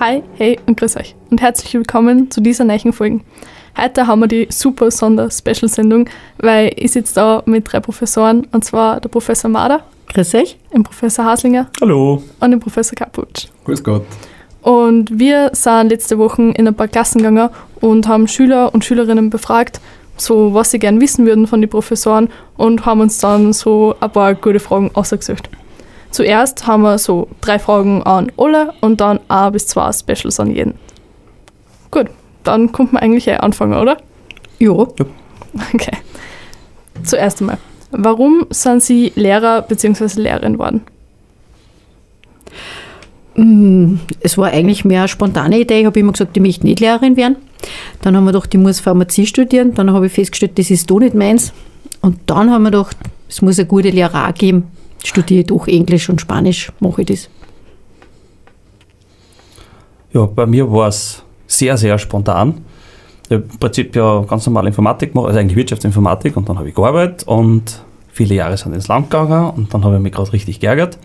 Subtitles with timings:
[0.00, 3.18] Hi, hey und grüß euch und herzlich willkommen zu dieser neuen Folge.
[3.76, 9.00] Heute haben wir die super Sonder-Special-Sendung, weil ich sitze da mit drei Professoren und zwar
[9.00, 9.82] der Professor Mader.
[10.14, 10.56] Grüß euch.
[10.72, 11.66] Den Professor Haslinger.
[11.80, 12.22] Hallo.
[12.38, 13.48] Und den Professor Kaputsch.
[13.64, 14.04] Grüß Gott.
[14.62, 17.50] Und wir sind letzte Woche in ein paar Klassen gegangen
[17.80, 19.80] und haben Schüler und Schülerinnen befragt,
[20.16, 24.12] so was sie gern wissen würden von den Professoren und haben uns dann so ein
[24.12, 25.50] paar gute Fragen ausgesucht.
[26.10, 30.54] Zuerst haben wir so drei Fragen an alle und dann ein bis zwei Specials an
[30.54, 30.74] jeden.
[31.90, 32.06] Gut,
[32.44, 33.98] dann kommt man eigentlich eh anfangen, oder?
[34.58, 34.94] Jo.
[35.74, 35.96] Okay.
[37.04, 37.58] Zuerst einmal,
[37.90, 40.20] warum sind Sie Lehrer bzw.
[40.20, 40.82] Lehrerin geworden?
[43.36, 45.80] Mm, Es war eigentlich mehr eine spontane Idee.
[45.80, 47.36] Ich habe immer gesagt, ich möchte nicht Lehrerin werden.
[48.02, 49.74] Dann haben wir gedacht, ich muss Pharmazie studieren.
[49.74, 51.52] Dann habe ich festgestellt, das ist doch nicht meins.
[52.00, 52.96] Und dann haben wir gedacht,
[53.28, 54.64] es muss eine gute Lehrer geben.
[55.04, 57.30] Studiere doch Englisch und Spanisch, mache ich das.
[60.12, 62.62] Ja, bei mir war es sehr, sehr spontan.
[63.24, 66.68] Ich habe im Prinzip ja ganz normal Informatik gemacht, also eigentlich Wirtschaftsinformatik und dann habe
[66.68, 70.32] ich gearbeitet und viele Jahre sind ins Land gegangen und dann habe ich mich gerade
[70.32, 70.98] richtig geärgert.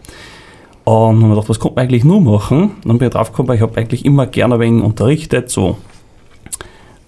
[0.86, 2.64] Und habe mir gedacht, was könnte man eigentlich nur machen?
[2.64, 5.78] Und dann bin ich drauf gekommen, ich habe eigentlich immer gerne wenig unterrichtet, so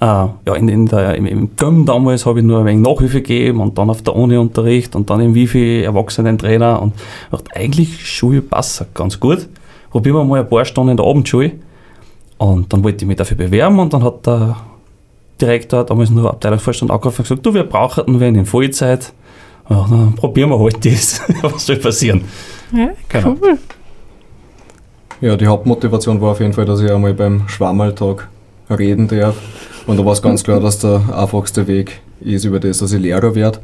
[0.05, 3.21] äh, ja, in, in der, im, im GÖM damals habe ich nur ein wenig Nachhilfe
[3.21, 7.55] gegeben und dann auf der Uni Unterricht und dann im Wifi Erwachsenentrainer und ich dachte,
[7.55, 9.47] eigentlich Schule passt ganz gut.
[9.89, 11.53] Probieren wir mal ein paar Stunden in der Abendschule.
[12.37, 14.57] Und dann wollte ich mich dafür bewerben und dann hat der
[15.41, 19.13] Direktor, damals nur Abteilungsvorstand, angerufen und gesagt, du, wir brauchen wen in Vollzeit.
[19.69, 21.21] Ja, dann probieren wir halt das.
[21.41, 22.25] Was soll passieren?
[22.71, 23.35] Ja, Genau.
[23.41, 23.57] cool.
[25.21, 28.27] Ja, die Hauptmotivation war auf jeden Fall, dass ich einmal beim Schwammerltag
[28.69, 29.35] reden darf.
[29.87, 33.01] Und da war es ganz klar, dass der einfachste Weg ist über das, dass ich
[33.01, 33.59] Lehrer werde.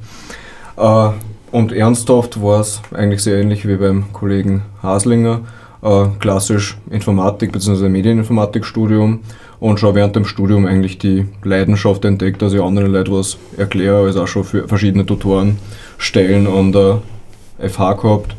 [0.77, 1.09] Äh,
[1.51, 5.41] und ernsthaft war es eigentlich sehr ähnlich wie beim Kollegen Haslinger.
[5.81, 7.89] Äh, klassisch Informatik bzw.
[7.89, 9.21] Medieninformatikstudium
[9.59, 14.05] und schon während dem Studium eigentlich die Leidenschaft entdeckt, dass ich anderen Leuten was erkläre,
[14.05, 15.57] also auch schon für verschiedene Tutoren
[15.97, 18.35] stellen und äh, FH gehabt.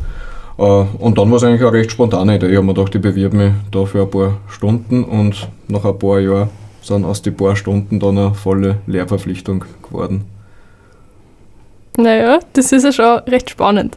[0.58, 2.48] Äh, Und dann war es eigentlich eine recht spontane Idee.
[2.48, 5.98] Ich habe mir gedacht, ich bewirbe mich da für ein paar Stunden und nach ein
[5.98, 6.48] paar Jahren
[6.82, 10.24] sind aus den paar Stunden dann eine volle Lehrverpflichtung geworden.
[11.96, 13.96] Naja, das ist ja schon recht spannend.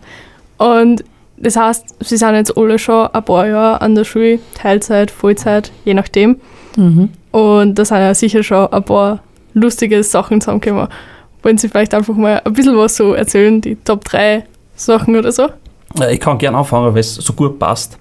[0.58, 1.04] Und
[1.38, 5.72] das heißt, Sie sind jetzt alle schon ein paar Jahre an der Schule, Teilzeit, Vollzeit,
[5.84, 6.38] je nachdem.
[6.78, 7.10] Mhm.
[7.32, 9.20] Und da sind ja sicher schon ein paar
[9.54, 10.88] lustige Sachen zusammengekommen.
[11.44, 14.44] Wollen Sie vielleicht einfach mal ein bisschen was so erzählen, die Top 3
[14.76, 15.50] Sachen oder so?
[16.00, 17.98] Äh, Ich kann gerne anfangen, weil es so gut passt.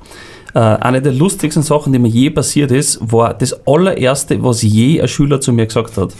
[0.55, 5.01] Äh, eine der lustigsten Sachen, die mir je passiert ist, war das allererste, was je
[5.01, 6.15] ein Schüler zu mir gesagt hat.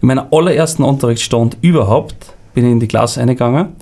[0.00, 2.14] In meiner allerersten Unterrichtsstunde überhaupt
[2.54, 3.76] bin ich in die Klasse eingegangen.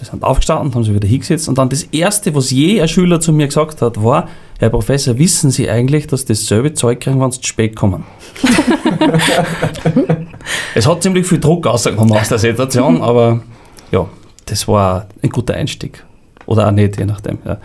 [0.00, 3.20] Die sind aufgestanden, haben sich wieder hingesetzt und dann das erste, was je ein Schüler
[3.20, 4.28] zu mir gesagt hat, war,
[4.58, 8.04] Herr Professor, wissen Sie eigentlich, dass dasselbe Zeug kriegen, wenn Sie zu spät kommen?
[10.74, 13.42] es hat ziemlich viel Druck rausgenommen aus der Situation, aber
[13.90, 14.08] ja,
[14.46, 16.04] das war ein guter Einstieg.
[16.46, 17.38] Oder auch nicht, je nachdem.
[17.44, 17.58] Ja.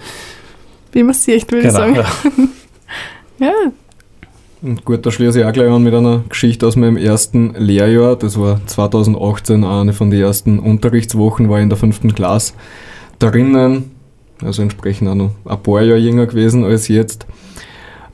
[0.97, 1.95] Wie man sieht, würde ich sagen.
[1.95, 2.05] ja.
[3.39, 3.51] Ja,
[4.63, 8.15] Und gut, da schließe ich auch gleich an mit einer Geschichte aus meinem ersten Lehrjahr.
[8.15, 12.53] Das war 2018, eine von den ersten Unterrichtswochen, war ich in der fünften Klasse
[13.19, 13.91] drinnen,
[14.41, 17.27] also entsprechend auch noch ein paar Jahre jünger gewesen als jetzt.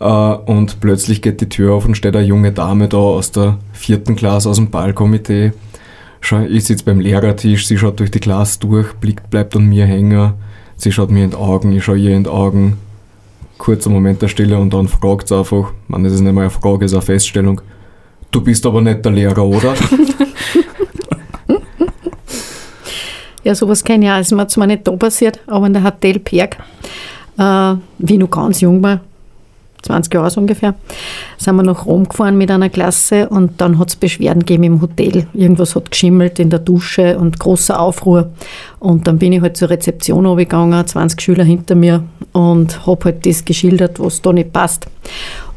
[0.02, 3.60] Äh, Und plötzlich geht die Tür auf und steht eine junge Dame da aus der
[3.72, 5.54] vierten Klasse, aus dem Ballkomitee.
[6.20, 9.86] Schau, Ich sitze beim Lehrertisch, sie schaut durch die Klasse durch, Blick bleibt an mir
[9.86, 10.34] hängen.
[10.84, 12.78] Sie schaut mir in die Augen, ich schaue ihr in die Augen.
[13.58, 16.50] Kurzer Moment der Stille und dann fragt sie einfach, man, das ist nicht mal eine
[16.50, 17.62] Frage, es ist eine Feststellung.
[18.32, 19.76] Du bist aber nicht der Lehrer, oder?
[23.46, 24.18] Ja, sowas kenne ich auch.
[24.20, 26.58] Es ist mir zwar nicht da passiert, aber in der Hotel Perg,
[27.38, 29.02] äh, wie ich noch ganz jung war,
[29.84, 30.76] 20 Jahre so ungefähr,
[31.38, 34.82] sind wir nach Rom gefahren mit einer Klasse und dann hat es Beschwerden gegeben im
[34.82, 35.28] Hotel.
[35.34, 38.32] Irgendwas hat geschimmelt in der Dusche und großer Aufruhr.
[38.80, 43.26] Und dann bin ich halt zur Rezeption runtergegangen, 20 Schüler hinter mir und habe halt
[43.26, 44.88] das geschildert, was da nicht passt.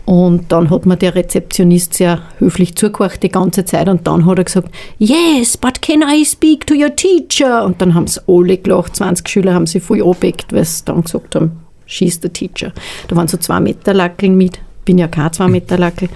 [0.06, 4.38] Und dann hat mir der Rezeptionist sehr höflich zugehört die ganze Zeit und dann hat
[4.38, 4.68] er gesagt,
[4.98, 7.64] yes, but can I speak to your teacher?
[7.64, 11.02] Und dann haben sie alle gelacht, 20 Schüler haben sie voll angeweckt, weil sie dann
[11.02, 12.72] gesagt haben, she's the teacher.
[13.08, 16.08] Da waren so zwei Meter Lackeln mit, bin ja kein zwei Meter Lackel.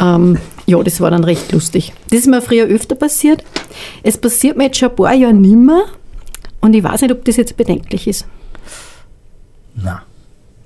[0.00, 1.92] Ähm, ja, das war dann recht lustig.
[2.10, 3.44] Das ist mir früher öfter passiert.
[4.02, 5.82] Es passiert mir jetzt schon ein paar Jahre nimmer
[6.60, 8.26] und ich weiß nicht, ob das jetzt bedenklich ist.
[9.74, 9.98] Nein,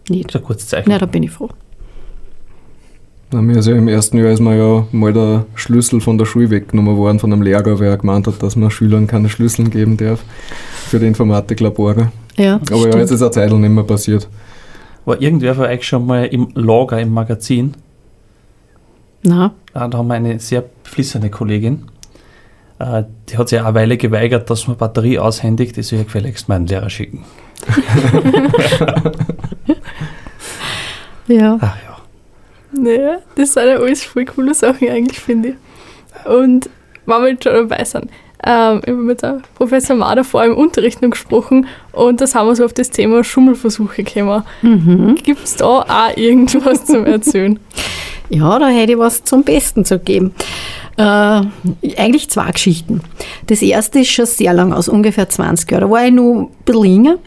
[0.09, 0.27] Nicht.
[0.27, 0.91] das ist ein kurzes Zeichen.
[0.91, 1.51] Na, da bin ich froh.
[3.33, 6.25] Na, mir ist ja im ersten Jahr ist mir ja mal der Schlüssel von der
[6.25, 9.69] Schule weggenommen worden von einem Lehrer, weil er gemeint hat, dass man Schülern keine Schlüssel
[9.71, 10.23] geben darf
[10.89, 12.13] für die Informatiklabore.
[12.37, 12.95] Ja, Aber ja, stimmt.
[12.97, 14.29] jetzt ist eine Zeit nicht mehr passiert.
[15.05, 17.75] War irgendwer von euch schon mal im Lager, im Magazin?
[19.23, 21.87] Na, Ah, Da haben wir eine sehr beflissene Kollegin.
[22.79, 25.77] Äh, Die hat sich auch eine Weile geweigert, dass man Batterie aushändigt.
[25.77, 27.25] Die soll ja gefälligst meinen Lehrer schicken.
[31.29, 31.59] ja.
[31.61, 31.97] Ach ja.
[32.81, 36.27] Naja, das sind ja alles voll coole Sachen eigentlich, finde ich.
[36.27, 36.69] Und
[37.07, 38.11] wenn wir jetzt schon dabei sind,
[38.47, 42.47] ähm, ich habe mit der Professor Mader vor im Unterricht noch gesprochen und da sind
[42.47, 44.43] wir so auf das Thema Schummelversuche gekommen.
[44.63, 45.15] Mhm.
[45.17, 47.59] Gibt es da auch irgendwas zum Erzählen?
[48.31, 50.35] Ja, da hätte ich was zum Besten zu geben.
[50.97, 53.03] Äh, eigentlich zwei Geschichten.
[53.49, 55.83] Das erste ist schon sehr lang aus, ungefähr 20 Jahren.
[55.83, 57.19] Da war ich noch ein bisschen jünger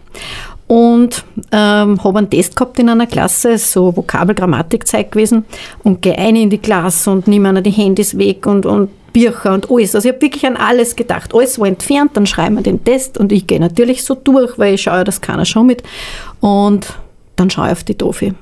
[0.68, 5.46] und ähm, habe einen Test gehabt in einer Klasse, so Vokabel-Grammatik-Zeit gewesen
[5.84, 9.54] und gehe ein in die Klasse und nehme einer die Handys weg und, und Bücher
[9.54, 9.96] und alles.
[9.96, 11.34] Also ich habe wirklich an alles gedacht.
[11.34, 14.76] Alles war entfernt, dann schreiben wir den Test und ich gehe natürlich so durch, weil
[14.76, 15.84] ich schaue ja, dass keiner schon mit.
[16.42, 16.88] Und
[17.36, 18.36] dann schaue ich auf die Tafel.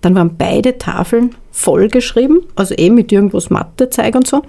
[0.00, 4.42] Dann waren beide Tafeln vollgeschrieben, also eben mit irgendwas Mathezeug und so.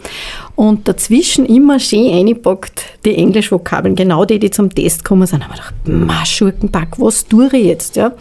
[0.56, 5.42] Und dazwischen immer schön eingepackt die Englischvokabeln, genau die, die zum Test gekommen sind.
[5.42, 7.96] Da haben wir gedacht, ma, Schurkenpack, was tue ich jetzt?
[7.96, 8.12] Ja?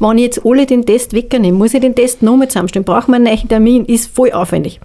[0.00, 3.16] Wenn ich jetzt alle den Test wegnehme, muss ich den Test nochmal zusammenstellen, brauchen wir
[3.16, 4.80] einen neuen Termin, ist voll aufwendig.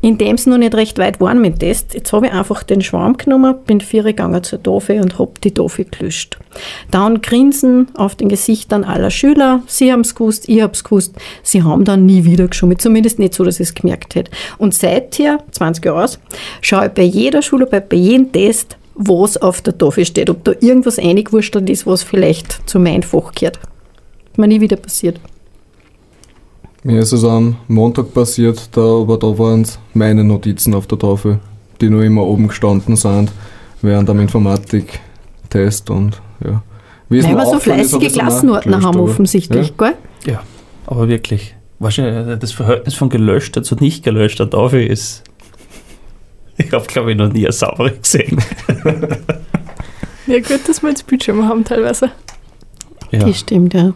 [0.00, 2.82] Indem es noch nicht recht weit waren mit dem Test, jetzt habe ich einfach den
[2.82, 6.38] Schwarm genommen, bin vier gegangen zur Tafel und habe die Tafel gelöscht.
[6.92, 11.16] Dann Grinsen auf den Gesichtern aller Schüler, sie haben es gewusst, ich habe es gewusst,
[11.42, 14.30] sie haben dann nie wieder geschummelt, zumindest nicht so, dass ich es gemerkt hätte.
[14.58, 16.18] Und seither, 20 Jahre aus,
[16.60, 20.42] schaue ich bei jeder Schule, bei, bei jedem Test, was auf der Tafel steht, ob
[20.42, 23.60] da irgendwas eingewurstelt ist, was vielleicht zu meinem Fach gehört.
[24.36, 25.20] Mir nie wieder passiert.
[26.82, 30.98] Mir ist es am Montag passiert, da, aber da waren es meine Notizen auf der
[30.98, 31.38] Tafel,
[31.80, 33.30] die nur immer oben gestanden sind,
[33.80, 36.62] während am Informatiktest und ja.
[37.08, 39.94] Wie Weil wir so fleißige Klassenordner haben offensichtlich, gell?
[40.26, 40.42] Ja,
[40.86, 41.54] aber wirklich.
[41.78, 45.24] Wahrscheinlich das Verhältnis von gelöschter zu nicht gelöschter Tafel ist.
[46.60, 48.42] Ich habe, glaube ich, noch nie eine saubere gesehen.
[50.28, 52.10] Ja, gut, dass wir jetzt Bildschirme haben teilweise.
[53.10, 53.20] Ja.
[53.20, 53.94] Das stimmt, ja.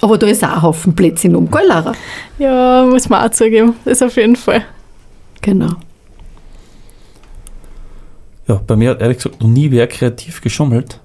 [0.00, 1.94] Aber da ist auch ein Haufen Plätzchen um, gell, Lara?
[2.38, 3.74] Ja, muss man auch zugeben.
[3.84, 4.64] Das auf jeden Fall.
[5.42, 5.72] Genau.
[8.46, 11.00] ja, bei mir hat ehrlich gesagt noch nie wer kreativ geschummelt.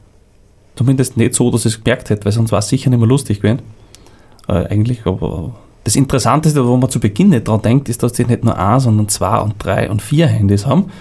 [0.75, 3.07] Zumindest nicht so, dass ich es gemerkt hätte, weil sonst war es sicher nicht mehr
[3.07, 3.61] lustig gewesen.
[4.47, 5.53] Äh, eigentlich, aber
[5.83, 8.79] das Interessanteste, wo man zu Beginn nicht dran denkt, ist, dass die nicht nur ein,
[8.79, 10.91] sondern zwei und drei und vier Handys haben.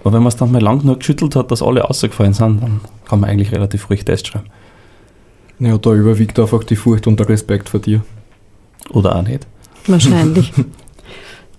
[0.00, 2.80] Aber wenn man es dann mal lang genug geschüttelt hat, dass alle rausgefallen sind, dann
[3.06, 4.46] kann man eigentlich relativ ruhig Test schreiben.
[5.60, 8.02] Ja, da überwiegt einfach die Furcht und der Respekt vor dir.
[8.90, 9.46] Oder auch nicht.
[9.86, 10.52] Wahrscheinlich.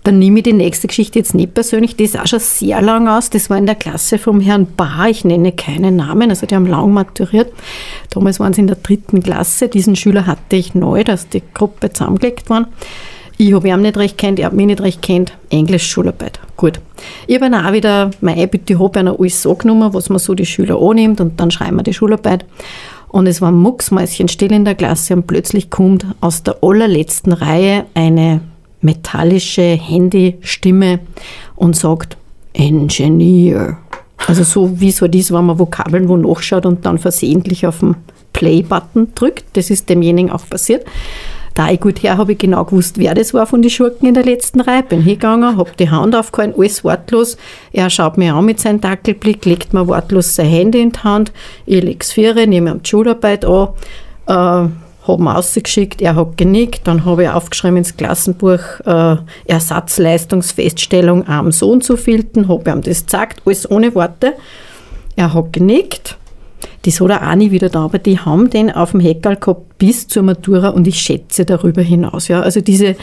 [0.02, 3.06] Dann nehme ich die nächste Geschichte jetzt nicht persönlich, die ist auch schon sehr lang
[3.06, 3.28] aus.
[3.28, 6.66] Das war in der Klasse vom Herrn Bahr, ich nenne keinen Namen, also die haben
[6.66, 7.52] lang maturiert.
[8.10, 9.68] Damals waren sie in der dritten Klasse.
[9.68, 12.66] Diesen Schüler hatte ich neu, dass die Gruppe zusammengelegt waren.
[13.36, 15.32] Ich habe ihn nicht recht kennt, er hat mich nicht recht kennt.
[15.48, 16.40] Englisch, Schularbeit.
[16.56, 16.80] Gut.
[17.26, 20.34] Ich habe dann auch wieder meine Bitte, habe einer alles so genommen, was man so
[20.34, 22.44] die Schüler annimmt und dann schreiben wir die Schularbeit.
[23.08, 27.86] Und es war mucksmäuschen still in der Klasse und plötzlich kommt aus der allerletzten Reihe
[27.94, 28.42] eine
[28.80, 31.00] metallische Handystimme
[31.56, 32.16] und sagt
[32.52, 33.78] Engineer.
[34.26, 37.96] Also so wie so dies, wenn man Vokabeln wo nachschaut und dann versehentlich auf den
[38.32, 39.44] Play-Button drückt.
[39.54, 40.84] Das ist demjenigen auch passiert.
[41.54, 44.14] Da ich gut her habe ich genau gewusst, wer das war von den Schurken in
[44.14, 44.82] der letzten Reihe.
[44.82, 47.36] Bin hingegangen, habe die Hand aufgehalten, alles wortlos.
[47.72, 51.32] Er schaut mir an mit seinem Dackelblick, legt mir wortlos sein Handy in die Hand.
[51.66, 53.68] Ich lege es vier, nehme ihm die Schularbeit an,
[54.26, 54.68] äh,
[55.06, 59.16] habe ihn rausgeschickt, er hat genickt, dann habe ich aufgeschrieben ins Klassenbuch äh,
[59.46, 64.34] Ersatzleistungsfeststellung am so und so vielten, habe ihm das gesagt, alles ohne Worte.
[65.16, 66.16] Er hat genickt,
[66.84, 69.78] das hat er auch nie wieder da, aber die haben den auf dem Heckerl gehabt
[69.78, 72.28] bis zur Matura und ich schätze darüber hinaus.
[72.28, 72.40] Ja.
[72.40, 72.96] Also diese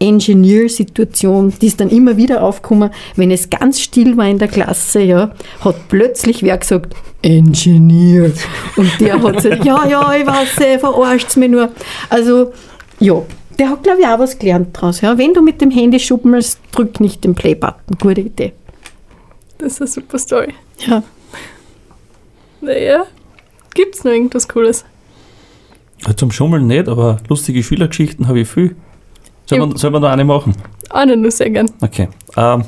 [0.00, 5.00] Engineer-Situation, die ist dann immer wieder aufgekommen, wenn es ganz still war in der Klasse,
[5.00, 8.32] ja, hat plötzlich wer gesagt, Engineer.
[8.76, 11.70] Und der hat gesagt, ja, ja, ich weiß, eh, verarscht mich nur.
[12.10, 12.52] Also,
[13.00, 13.22] ja,
[13.58, 15.00] der hat, glaube ich, auch was gelernt draus.
[15.00, 15.16] Ja.
[15.16, 17.96] Wenn du mit dem Handy schummelst, drück nicht den Play-Button.
[18.00, 18.52] Gute Idee.
[19.58, 20.52] Das ist eine super Story.
[20.86, 21.02] Ja.
[22.60, 23.04] Naja,
[23.74, 24.84] gibt's noch irgendwas Cooles?
[26.16, 28.76] Zum Schummeln nicht, aber lustige Schülergeschichten habe ich viel.
[29.46, 30.54] Soll man, soll man da eine machen?
[30.90, 31.70] Eine nur sehr gern.
[31.80, 32.08] Okay.
[32.36, 32.64] Ähm,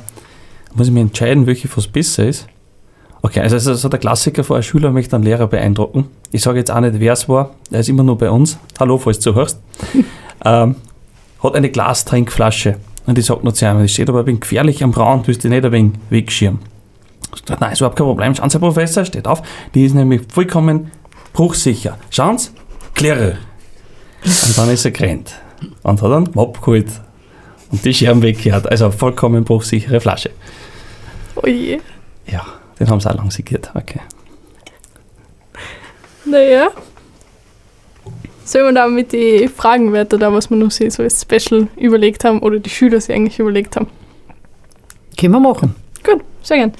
[0.75, 2.47] muss ich mir entscheiden, welche was besser ist.
[3.21, 6.05] Okay, also, also so der Klassiker vor ein Schüler möchte einen Lehrer beeindrucken.
[6.31, 7.55] Ich sage jetzt auch nicht, wer es war.
[7.71, 8.57] Er ist immer nur bei uns.
[8.79, 9.59] Hallo, falls du zuhörst.
[10.45, 10.75] ähm,
[11.41, 12.75] hat eine Glastrinkflasche.
[13.07, 15.43] Und ich sage noch zu ihm, die steht aber ein wenig gefährlich am Rand, willst
[15.43, 16.59] du nicht ein wenig wegschirmen?
[17.33, 18.35] Ich sag, Nein, ist überhaupt kein Problem.
[18.35, 19.41] Schauen Sie, Herr Professor, steht auf.
[19.73, 20.91] Die ist nämlich vollkommen
[21.33, 21.97] bruchsicher.
[22.09, 22.49] Schauen Sie,
[22.93, 23.37] klirre.
[24.23, 25.33] Und dann ist er gerannt
[25.83, 26.87] und hat einen Mob geholt
[27.71, 28.69] und die Scherben weggehört.
[28.69, 30.31] Also vollkommen bruchsichere Flasche.
[31.35, 31.79] Oh je.
[32.25, 32.45] Ja,
[32.79, 33.71] den haben sie auch lang segiert.
[33.73, 34.01] Okay.
[36.25, 36.69] Naja.
[38.43, 42.23] Sollen wir dann mit den Fragen weiter, da was wir noch so als Special überlegt
[42.23, 43.87] haben oder die Schüler sich eigentlich überlegt haben?
[45.19, 45.75] Können wir machen.
[46.03, 46.73] Gut, sehr gern.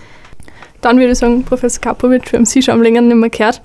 [0.80, 3.62] Dann würde ich sagen, Professor Kapowitsch, wir haben Sie schon am längeren nicht mehr gehört.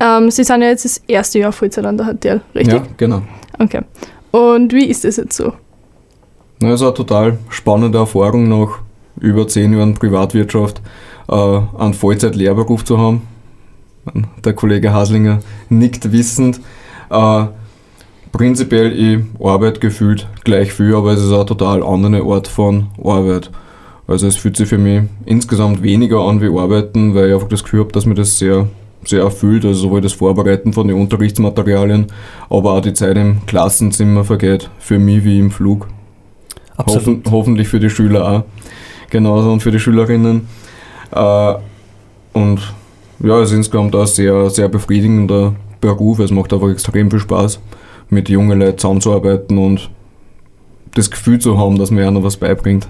[0.00, 2.74] Ähm, Sie sind ja jetzt das erste Jahr Vollzeit an der HTL, richtig?
[2.74, 3.22] Ja, genau.
[3.58, 3.82] Okay.
[4.32, 5.52] Und wie ist das jetzt so?
[6.60, 8.78] Na, es ist eine total spannende Erfahrung, nach
[9.20, 10.80] über zehn Jahren Privatwirtschaft
[11.28, 13.22] äh, einen Vollzeit-Lehrberuf zu haben.
[14.44, 16.60] Der Kollege Haslinger nickt wissend.
[17.10, 17.44] Äh,
[18.32, 23.50] prinzipiell, ich arbeite gefühlt gleich viel, aber es ist eine total andere Art von Arbeit.
[24.06, 27.62] Also es fühlt sich für mich insgesamt weniger an wie Arbeiten, weil ich einfach das
[27.62, 28.68] Gefühl habe, dass mir das sehr,
[29.04, 29.64] sehr erfüllt.
[29.64, 32.06] Also sowohl das Vorbereiten von den Unterrichtsmaterialien,
[32.48, 35.88] aber auch die Zeit im Klassenzimmer vergeht für mich wie im Flug.
[36.78, 38.44] Hoffen, hoffentlich für die Schüler auch.
[39.10, 40.48] Genauso und für die Schülerinnen.
[41.12, 41.54] Äh,
[42.32, 42.74] und
[43.22, 46.18] ja, es ist insgesamt auch ein sehr, sehr befriedigender Beruf.
[46.18, 47.60] Es macht einfach extrem viel Spaß,
[48.08, 49.90] mit jungen Leuten zusammenzuarbeiten und
[50.94, 52.88] das Gefühl zu haben, dass mir einer was beibringt.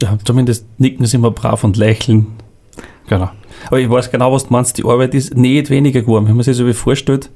[0.00, 2.26] Ja, zumindest nicken sie immer brav und lächeln.
[3.12, 3.28] Genau.
[3.66, 4.78] Aber ich weiß genau, was du meinst.
[4.78, 7.28] Die Arbeit ist nicht weniger geworden, wenn man sich so wie vorstellt.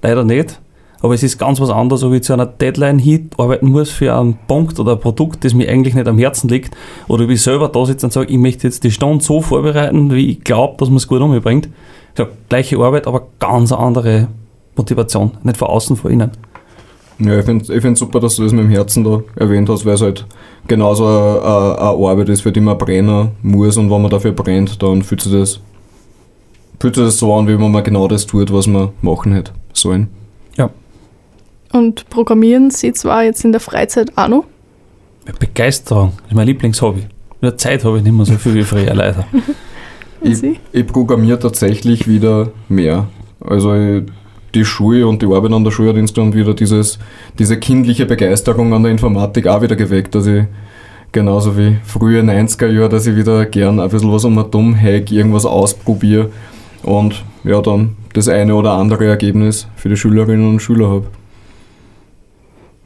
[0.00, 0.60] Leider nicht.
[1.02, 4.14] Aber es ist ganz was anderes, ob ich zu einer Deadline hin arbeiten muss für
[4.14, 6.74] einen Punkt oder ein Produkt, das mir eigentlich nicht am Herzen liegt.
[7.06, 10.10] Oder ob ich selber da sitze und sage, ich möchte jetzt die Stunde so vorbereiten,
[10.10, 11.68] wie ich glaube, dass man es gut umbringt.
[12.16, 14.28] Ja, gleiche Arbeit, aber ganz andere
[14.76, 15.32] Motivation.
[15.42, 16.30] Nicht von außen, von innen.
[17.18, 19.94] Ja, ich finde es super, dass du das mit dem Herzen da erwähnt hast, weil
[19.94, 20.26] es halt
[20.66, 24.82] genauso eine, eine Arbeit ist, für die man brennen muss und wenn man dafür brennt,
[24.82, 25.60] dann fühlt sich das,
[26.80, 29.52] fühlt sich das so an, wie wenn man genau das tut, was man machen hätte
[29.72, 30.08] sollen.
[30.56, 30.70] Ja.
[31.72, 34.44] Und programmieren Sie zwar jetzt in der Freizeit auch noch?
[35.38, 37.06] Begeisterung, das ist mein Lieblingshobby.
[37.40, 39.26] Nur Zeit habe ich nicht mehr so viel wie früher, leider.
[40.24, 40.42] Ich,
[40.72, 43.08] ich programmiere tatsächlich wieder mehr.
[43.40, 44.04] Also ich,
[44.54, 46.98] die Schule und die Arbeit an der Schule hat insgesamt wieder dieses,
[47.38, 50.44] diese kindliche Begeisterung an der Informatik auch wieder geweckt, dass ich
[51.12, 54.74] genauso wie frühe 90er Jahre, dass ich wieder gern ein bisschen was um ein dumm
[54.74, 56.30] hack, irgendwas ausprobiere
[56.82, 61.06] und ja dann das eine oder andere Ergebnis für die Schülerinnen und Schüler habe.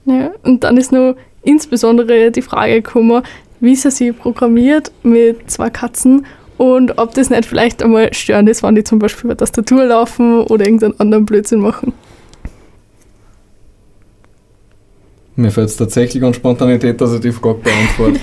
[0.06, 3.22] Ja, und dann ist noch insbesondere die Frage gekommen,
[3.60, 6.25] wie sie sie programmiert mit zwei Katzen
[6.59, 10.43] und ob das nicht vielleicht einmal störend ist, wenn die zum Beispiel über Tastatur laufen
[10.43, 11.93] oder irgendeinen anderen Blödsinn machen.
[15.37, 18.19] Mir fällt es tatsächlich an Spontanität, dass ich die Frage beantworte.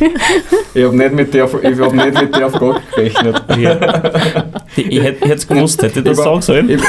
[0.73, 3.41] ich habe nicht, mit der- ich hab nicht mit der Frage gerechnet.
[3.57, 4.43] Ja.
[4.75, 6.69] Ich, ich hätte es gewusst, hätte ich das sagen sollen.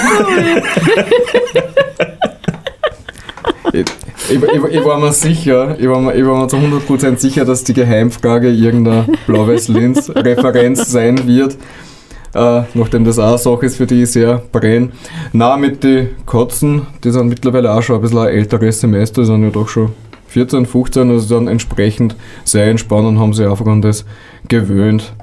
[4.28, 7.44] Ich, ich, ich, war mir sicher, ich war mir, ich war mir zu 100% sicher,
[7.44, 11.56] dass die Geheimfrage irgendeine Blau-Weiß-Linz-Referenz sein wird.
[12.34, 14.90] Äh, nachdem das auch eine Sache ist, für die ich sehr brenne.
[15.32, 19.26] Na, mit den Katzen, die sind mittlerweile auch schon ein bisschen ein älteres Semester, die
[19.26, 19.92] sind ja doch schon
[20.26, 24.04] 14, 15, also dann entsprechend sehr entspannt und haben sich einfach an das
[24.48, 25.14] gewöhnt,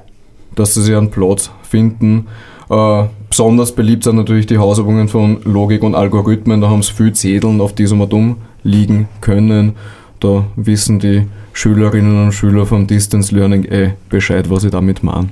[0.54, 2.26] dass sie sich einen Platz finden.
[2.70, 6.62] Äh, besonders beliebt sind natürlich die Hausübungen von Logik und Algorithmen.
[6.62, 9.76] Da haben sie viel Zetteln, auf die sie mal dumm liegen können.
[10.20, 15.28] Da wissen die Schülerinnen und Schüler vom Distance Learning eh Bescheid, was ich damit meine.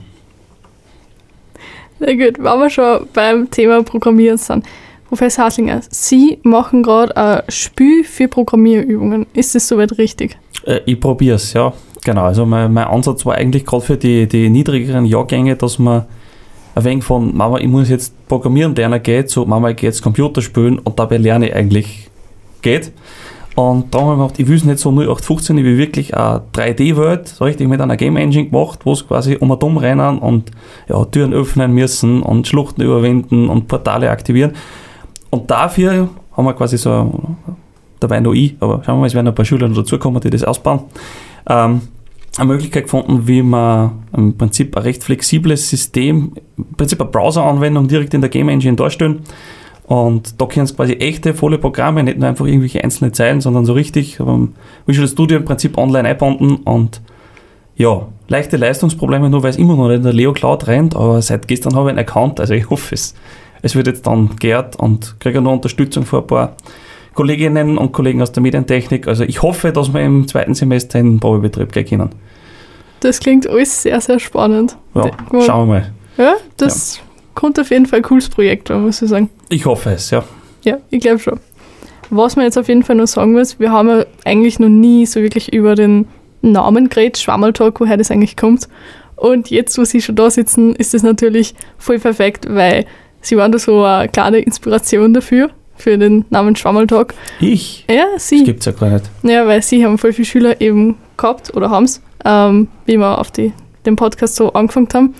[1.99, 4.65] Na gut, wenn wir schon beim Thema Programmieren sind.
[5.09, 9.27] Professor Haslinger, Sie machen gerade ein Spiel für Programmierübungen.
[9.35, 10.39] Ist das soweit richtig?
[10.65, 11.73] Äh, ich probiere es, ja.
[12.05, 16.07] Genau, also mein, mein Ansatz war eigentlich gerade für die, die niedrigeren Jahrgänge, dass man
[16.75, 20.03] ein wenig von Mama, ich muss jetzt programmieren lernen geht, so Mama, ich gehe jetzt
[20.03, 22.11] Computer spielen und dabei lerne ich eigentlich
[22.63, 22.93] geht.
[23.55, 26.43] Und da haben wir gedacht, ich will es nicht so 0815, ich will wirklich eine
[26.55, 30.19] 3D-Welt, so richtig mit einer Game Engine gemacht, wo es quasi um und um rennen
[30.19, 30.51] und
[30.89, 34.53] ja, Türen öffnen müssen und Schluchten überwinden und Portale aktivieren.
[35.29, 37.37] Und dafür haben wir quasi so,
[38.01, 40.45] dabei noch ich, aber schauen wir mal, es werden ein paar Schüler dazukommen, die das
[40.45, 40.81] ausbauen,
[41.47, 41.83] ähm,
[42.39, 47.89] eine Möglichkeit gefunden, wie man im Prinzip ein recht flexibles System, im Prinzip eine Browser-Anwendung
[47.89, 49.21] direkt in der Game Engine darstellen.
[49.87, 53.65] Und da können es quasi echte, volle Programme, nicht nur einfach irgendwelche einzelne Zeilen, sondern
[53.67, 54.55] so richtig ähm,
[54.87, 57.01] Visual Studio im Prinzip online einbauen und
[57.77, 61.21] ja, leichte Leistungsprobleme, nur weil es immer noch nicht in der Leo Cloud rennt, aber
[61.21, 63.15] seit gestern habe ich einen Account, also ich hoffe es.
[63.63, 66.57] Es wird jetzt dann geehrt und kriege noch Unterstützung von ein paar
[67.15, 69.07] Kolleginnen und Kollegen aus der Medientechnik.
[69.07, 72.11] Also ich hoffe, dass wir im zweiten Semester in den Probebetrieb gehen können.
[73.01, 74.77] Das klingt alles sehr, sehr spannend.
[74.95, 75.41] Ja, Ja.
[75.43, 75.93] schauen wir mal.
[76.19, 77.01] Ja, das
[77.35, 79.31] kommt auf jeden Fall ein cooles Projekt, muss ich sagen.
[79.49, 80.25] Ich hoffe es, ja.
[80.65, 81.41] Ja, ich glaube schon.
[82.11, 85.07] was man jetzt auf jeden Fall noch sagen muss, wir haben ja eigentlich noch nie
[85.07, 86.07] so wirklich über den
[86.43, 88.69] Namen geredet, Schwammertalk, woher das eigentlich kommt.
[89.17, 92.85] Und jetzt, wo sie schon da sitzen, ist das natürlich voll perfekt, weil
[93.21, 97.15] sie waren da so eine kleine Inspiration dafür, für den Namen Schwammertalk.
[97.41, 97.85] Ich?
[97.89, 98.45] Ja, Das sie.
[98.45, 99.05] gibt's ja gar nicht.
[99.23, 103.19] Ja, weil sie haben voll viele Schüler eben gehabt oder haben es, ähm, wie wir
[103.19, 103.53] auf die,
[103.87, 105.15] den Podcast so angefangen haben.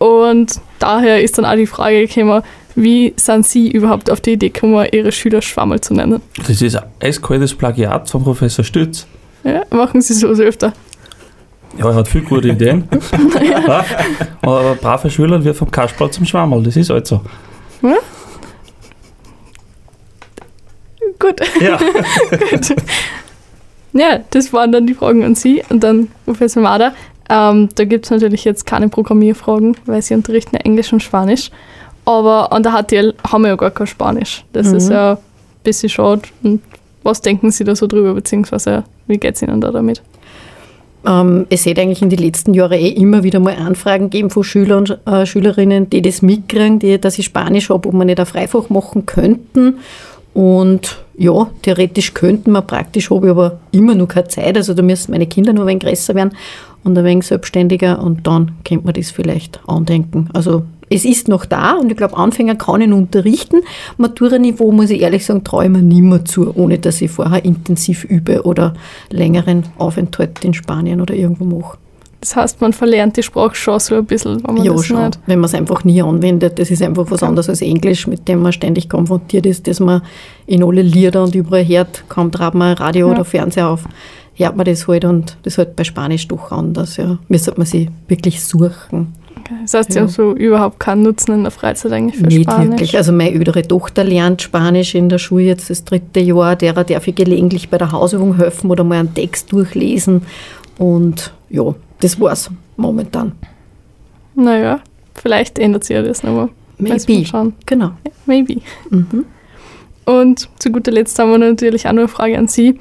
[0.00, 2.42] Und daher ist dann auch die Frage gekommen,
[2.74, 6.22] wie sind Sie überhaupt auf die Idee gekommen, Ihre Schüler Schwammerl zu nennen?
[6.46, 9.06] Das ist ein eiskaltes Plagiat von Professor Stütz.
[9.44, 10.72] Ja, machen Sie so öfter.
[11.78, 12.88] Ja, er hat viele gute Ideen.
[13.42, 13.84] ja.
[14.42, 17.20] Aber ein braver Schüler wird vom Kasperl zum Schwammerl, das ist halt so.
[21.20, 21.40] Gut.
[21.60, 21.76] Ja.
[22.50, 22.76] Gut.
[23.92, 26.94] Ja, das waren dann die Fragen an Sie und dann Professor Mader.
[27.30, 31.50] Ähm, da gibt es natürlich jetzt keine Programmierfragen, weil Sie unterrichten ja Englisch und Spanisch.
[32.04, 34.44] Aber an der HTL haben wir ja gar kein Spanisch.
[34.52, 34.74] Das Mhm.
[34.76, 35.18] ist ja ein
[35.62, 36.22] bisschen schade.
[36.42, 36.60] Und
[37.02, 40.02] was denken Sie da so drüber, beziehungsweise wie geht es Ihnen da damit?
[41.06, 44.44] Ähm, es hätte eigentlich in den letzten Jahren eh immer wieder mal Anfragen gegeben von
[44.44, 48.20] Schülern und äh, Schülerinnen, die das mitkriegen, die, dass ich Spanisch habe, ob wir nicht
[48.20, 49.78] ein Freifach machen könnten.
[50.40, 54.56] Und ja, theoretisch könnten wir, praktisch habe ich aber immer noch keine Zeit.
[54.56, 56.30] Also da müssen meine Kinder nur ein wenig größer werden
[56.82, 60.30] und ein wenig selbstständiger und dann könnte man das vielleicht andenken.
[60.32, 63.58] Also es ist noch da und ich glaube, Anfänger kann noch unterrichten.
[63.98, 67.44] Matura-Niveau, muss ich ehrlich sagen, traue ich mir nicht mehr zu, ohne dass ich vorher
[67.44, 68.72] intensiv übe oder
[69.10, 71.76] längeren Aufenthalt in Spanien oder irgendwo mache.
[72.20, 75.02] Das heißt, man verlernt die Sprache schon so ein bisschen, wenn man Ja, das schon.
[75.06, 75.18] nicht.
[75.26, 76.58] Wenn man es einfach nie anwendet.
[76.58, 80.02] Das ist einfach was anderes als Englisch, mit dem man ständig konfrontiert ist, dass man
[80.46, 82.04] in alle Lieder und überall hört.
[82.10, 83.14] Kaum trat man Radio Ja.
[83.14, 83.84] oder Fernseher auf,
[84.34, 86.98] hört man das halt und das halt bei Spanisch doch anders.
[86.98, 87.18] Ja.
[87.28, 89.14] Müsste man sie wirklich suchen.
[89.38, 89.54] Okay.
[89.62, 90.02] Das heißt, Sie Ja.
[90.02, 92.68] haben so überhaupt keinen Nutzen in der Freizeit eigentlich für Nicht Spanisch.
[92.72, 92.96] wirklich.
[92.98, 96.54] Also meine ältere Tochter lernt Spanisch in der Schule jetzt das dritte Jahr.
[96.56, 100.22] Derer darf ich gelegentlich bei der Hausübung helfen oder mal einen Text durchlesen.
[100.76, 103.32] Und ja, das war's momentan.
[104.34, 104.80] Naja,
[105.14, 106.48] vielleicht ändert sich ja das nochmal.
[106.78, 107.24] Maybe.
[107.26, 107.54] schauen.
[107.66, 107.92] Genau.
[108.26, 108.62] Maybe.
[108.88, 109.26] Mhm.
[110.06, 112.78] Und zu guter Letzt haben wir natürlich auch noch eine Frage an Sie.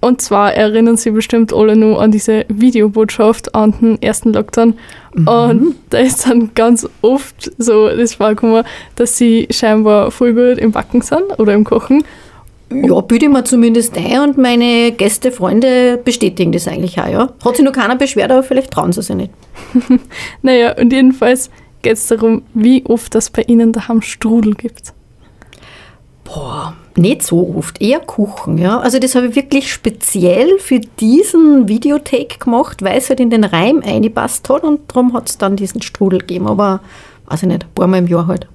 [0.00, 4.74] Und zwar erinnern Sie bestimmt alle nur an diese Videobotschaft an den ersten Lockdown.
[5.14, 5.28] Mhm.
[5.28, 8.64] Und da ist dann ganz oft so das vorgekommen,
[8.96, 12.04] dass Sie scheinbar voll gut im Backen sind oder im Kochen.
[12.82, 17.32] Ja, bilde ich mir zumindest ein und meine Gäste, Freunde bestätigen das eigentlich auch, ja.
[17.44, 19.30] Hat sich noch keiner beschwert, aber vielleicht trauen sie sich nicht.
[20.42, 21.50] Naja, und jedenfalls
[21.82, 24.92] geht es darum, wie oft das bei Ihnen daheim Strudel gibt.
[26.24, 28.80] Boah, nicht so oft, eher Kuchen, ja.
[28.80, 33.44] Also das habe ich wirklich speziell für diesen Videotake gemacht, weil es halt in den
[33.44, 36.80] Reim eingepasst hat und darum hat es dann diesen Strudel gegeben, aber
[37.26, 38.48] weiß ich nicht, ein paar Mal im Jahr halt.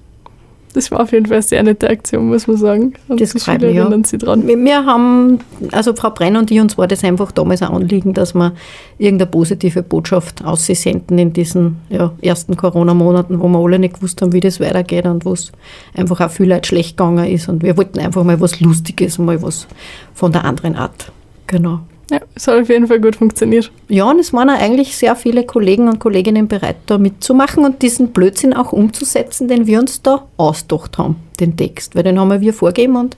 [0.72, 2.92] Das war auf jeden Fall eine sehr nette Aktion, muss man sagen.
[3.08, 3.90] Und Das die freut mich, ja.
[4.04, 4.46] sich dran.
[4.46, 5.40] Wir, wir haben,
[5.72, 8.52] also Frau Brenn und ich, uns war das einfach damals ein Anliegen, dass wir
[8.98, 14.32] irgendeine positive Botschaft aussenden in diesen ja, ersten Corona-Monaten, wo wir alle nicht gewusst haben,
[14.32, 15.50] wie das weitergeht und wo es
[15.94, 17.48] einfach auch viel Leute schlecht gegangen ist.
[17.48, 19.66] Und wir wollten einfach mal was Lustiges, mal was
[20.14, 21.10] von der anderen Art.
[21.48, 21.80] Genau.
[22.10, 23.70] Ja, es hat auf jeden Fall gut funktioniert.
[23.88, 27.82] Ja, und es waren auch eigentlich sehr viele Kollegen und Kolleginnen bereit, da mitzumachen und
[27.82, 31.94] diesen Blödsinn auch umzusetzen, den wir uns da ausgedacht haben, den Text.
[31.94, 33.16] Weil den haben wir vorgegeben und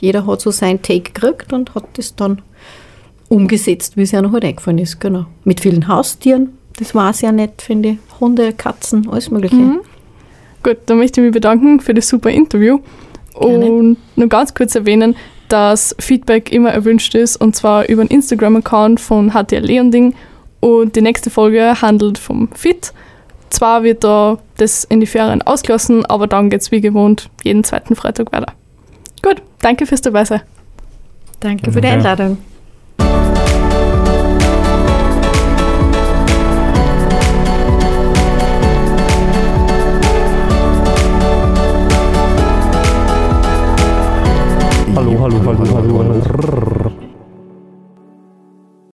[0.00, 2.42] jeder hat so sein Take gekriegt und hat das dann
[3.28, 5.00] umgesetzt, wie es ja noch halt eingefallen ist.
[5.00, 5.26] Genau.
[5.44, 7.98] Mit vielen Haustieren, das war sehr nett, finde ich.
[8.20, 9.56] Hunde, Katzen, alles Mögliche.
[9.56, 9.80] Mhm.
[10.62, 12.80] Gut, dann möchte ich mich bedanken für das super Interview
[13.38, 13.66] Gerne.
[13.66, 15.16] und nur ganz kurz erwähnen,
[15.48, 20.14] dass Feedback immer erwünscht ist und zwar über den Instagram-Account von HTL Leonding
[20.60, 22.92] und die nächste Folge handelt vom Fit.
[23.50, 27.62] Zwar wird da das in die Ferien ausgelassen, aber dann geht es wie gewohnt jeden
[27.64, 28.52] zweiten Freitag weiter.
[29.22, 30.40] Gut, danke fürs Dabeisein.
[31.40, 32.53] Danke für die
[44.94, 45.83] 哈喽哈喽哈喽哈喽